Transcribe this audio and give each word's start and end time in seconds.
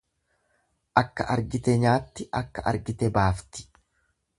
Akka 1.01 1.27
argite 1.35 1.77
nyaatti 1.85 2.29
akka 2.43 2.67
argite 2.75 3.15
baafti. 3.23 3.69